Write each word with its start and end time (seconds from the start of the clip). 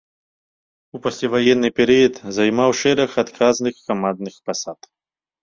У 0.95 1.01
пасляваенны 1.05 1.69
перыяд 1.81 2.15
займаў 2.39 2.69
шэраг 2.81 3.09
адказных 3.25 3.75
камандных 3.93 4.35
пасад. 4.51 4.79